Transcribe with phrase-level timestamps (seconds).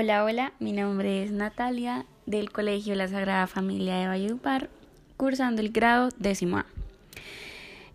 [0.00, 4.70] Hola, hola, mi nombre es Natalia del Colegio La Sagrada Familia de Valledupar,
[5.16, 6.66] cursando el grado décimo A.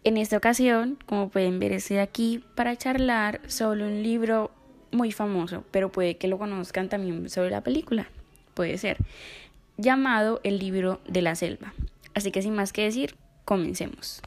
[0.04, 4.52] En esta ocasión, como pueden ver, estoy aquí para charlar sobre un libro
[4.92, 8.10] muy famoso, pero puede que lo conozcan también sobre la película,
[8.54, 8.98] puede ser,
[9.78, 11.74] llamado El libro de la selva.
[12.14, 13.16] Así que sin más que decir,
[13.46, 14.22] comencemos.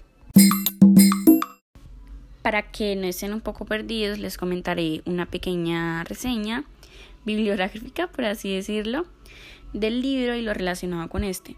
[2.40, 6.64] Para que no estén un poco perdidos, les comentaré una pequeña reseña
[7.26, 9.04] bibliográfica, por así decirlo,
[9.74, 11.56] del libro y lo relacionado con este.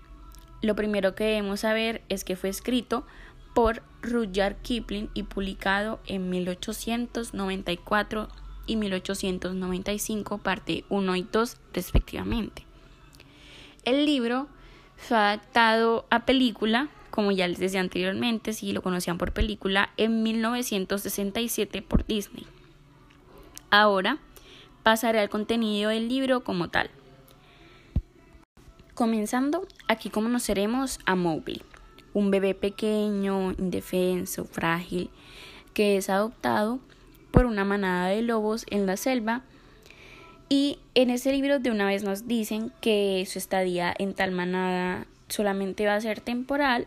[0.60, 3.06] Lo primero que debemos saber es que fue escrito
[3.54, 8.28] por Rudyard Kipling y publicado en 1894
[8.66, 12.64] y 1895, parte 1 y 2 respectivamente.
[13.84, 14.48] El libro
[14.96, 20.22] fue adaptado a película, como ya les decía anteriormente, si lo conocían por película, en
[20.22, 22.46] 1967 por Disney.
[23.70, 24.18] Ahora,
[24.88, 26.88] pasaré al contenido del libro como tal.
[28.94, 31.60] Comenzando, aquí conoceremos a Mowgli,
[32.14, 35.10] un bebé pequeño, indefenso, frágil,
[35.74, 36.80] que es adoptado
[37.32, 39.42] por una manada de lobos en la selva.
[40.48, 45.06] Y en ese libro de una vez nos dicen que su estadía en tal manada
[45.28, 46.86] solamente va a ser temporal,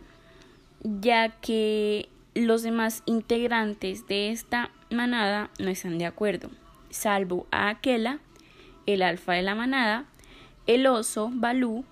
[0.81, 6.49] ya que los demás integrantes de esta manada no están de acuerdo
[6.91, 8.19] salvo a Aquela,
[8.85, 10.05] el alfa de la manada,
[10.67, 11.85] el oso Balú,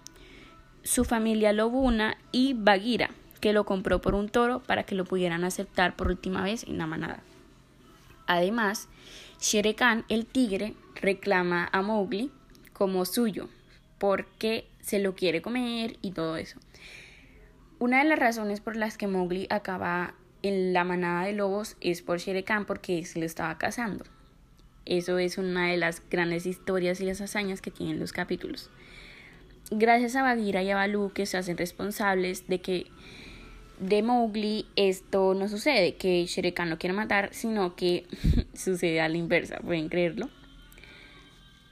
[0.83, 3.09] su familia Lobuna y Bagheera,
[3.41, 6.77] que lo compró por un toro para que lo pudieran aceptar por última vez en
[6.77, 7.21] la manada.
[8.27, 8.87] Además,
[9.39, 12.31] Shere Khan, el tigre, reclama a Mowgli
[12.73, 13.49] como suyo,
[13.97, 16.59] porque se lo quiere comer y todo eso.
[17.79, 22.01] Una de las razones por las que Mowgli acaba en la manada de lobos es
[22.01, 24.05] por Shere Khan porque se lo estaba cazando.
[24.89, 28.71] Eso es una de las grandes historias y las hazañas que tienen los capítulos.
[29.69, 32.87] Gracias a Bagheera y a Baloo que se hacen responsables de que
[33.79, 38.07] de Mowgli esto no sucede, que Shere Khan lo quiere matar, sino que
[38.55, 40.31] sucede a la inversa, pueden creerlo.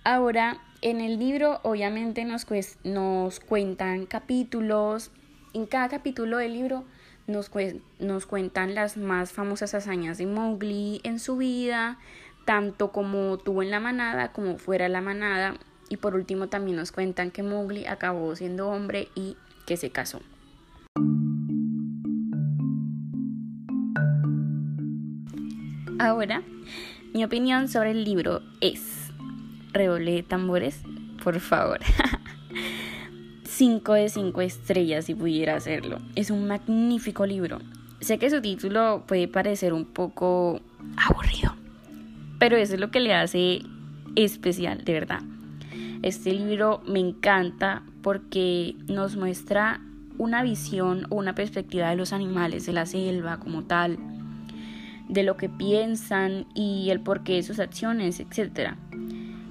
[0.03, 2.45] Ahora, en el libro obviamente nos,
[2.83, 5.09] nos cuentan capítulos,
[5.55, 6.85] en cada capítulo del libro
[7.25, 7.49] nos,
[7.97, 11.97] nos cuentan las más famosas hazañas de Mowgli en su vida,
[12.47, 15.55] tanto como tuvo en la manada como fuera la manada.
[15.89, 19.35] Y por último también nos cuentan que Mowgli acabó siendo hombre y
[19.65, 20.21] que se casó.
[25.99, 26.41] Ahora,
[27.13, 29.11] mi opinión sobre el libro es,
[29.73, 30.81] de tambores,
[31.21, 31.79] por favor.
[33.43, 35.99] 5 de 5 estrellas si pudiera hacerlo.
[36.15, 37.59] Es un magnífico libro.
[37.99, 40.61] Sé que su título puede parecer un poco
[40.95, 41.56] aburrido,
[42.39, 43.61] pero eso es lo que le hace
[44.15, 45.21] especial, de verdad.
[46.03, 49.81] Este libro me encanta porque nos muestra
[50.17, 53.97] una visión o una perspectiva de los animales, de la selva como tal,
[55.09, 58.73] de lo que piensan y el porqué de sus acciones, etc.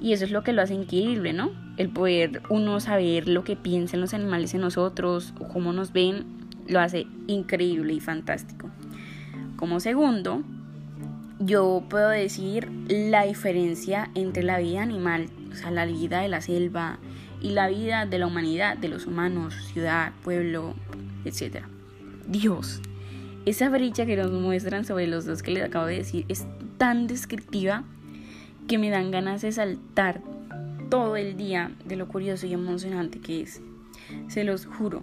[0.01, 1.51] Y eso es lo que lo hace increíble, ¿no?
[1.77, 6.25] El poder uno saber lo que piensan los animales en nosotros o cómo nos ven,
[6.69, 8.71] lo hace increíble y fantástico.
[9.57, 10.43] Como segundo,
[11.39, 16.41] yo puedo decir la diferencia entre la vida animal, o sea, la vida de la
[16.41, 16.99] selva,
[17.41, 20.75] y la vida de la humanidad, de los humanos, ciudad, pueblo,
[21.25, 21.65] etc.
[22.27, 22.81] Dios,
[23.45, 26.47] esa brecha que nos muestran sobre los dos que les acabo de decir es
[26.79, 27.85] tan descriptiva
[28.67, 30.23] que me dan ganas de saltar
[30.91, 33.61] todo el día de lo curioso y emocionante que es.
[34.29, 35.03] Se los juro.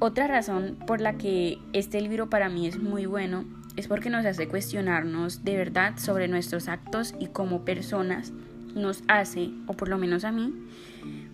[0.00, 3.44] Otra razón por la que este libro para mí es muy bueno
[3.76, 8.32] es porque nos hace cuestionarnos de verdad sobre nuestros actos y como personas
[8.74, 10.52] nos hace, o por lo menos a mí,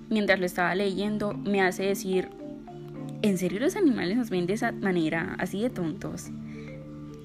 [0.09, 2.29] mientras lo estaba leyendo, me hace decir,
[3.23, 6.29] ¿en serio los animales nos ven de esa manera, así de tontos?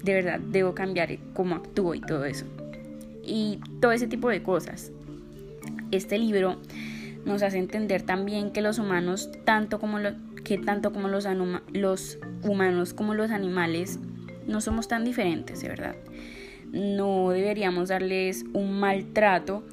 [0.02, 2.46] De verdad, debo cambiar cómo actúo y todo eso.
[3.24, 4.92] Y todo ese tipo de cosas.
[5.90, 6.58] Este libro
[7.24, 9.98] nos hace entender también que los humanos, tanto como,
[10.44, 11.26] que tanto como los,
[11.72, 13.98] los humanos como los animales,
[14.46, 15.96] no somos tan diferentes, de verdad.
[16.72, 19.64] No deberíamos darles un maltrato,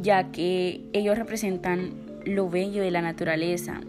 [0.00, 1.92] ya que ellos representan
[2.24, 3.80] lo bello de la naturaleza.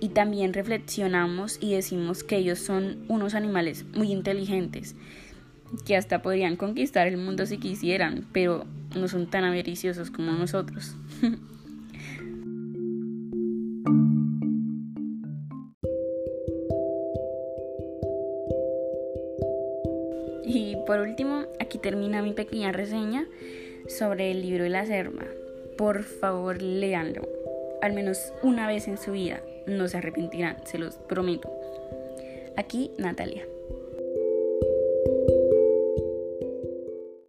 [0.00, 4.94] Y también reflexionamos y decimos que ellos son unos animales muy inteligentes,
[5.84, 8.64] que hasta podrían conquistar el mundo si quisieran, pero
[8.94, 10.94] no son tan avariciosos como nosotros.
[20.50, 23.26] Y por último, aquí termina mi pequeña reseña
[23.86, 25.26] sobre el libro de la selva.
[25.76, 27.28] por favor léanlo.
[27.82, 29.42] Al menos una vez en su vida.
[29.66, 31.52] No se arrepentirán, se los prometo.
[32.56, 33.46] Aquí Natalia.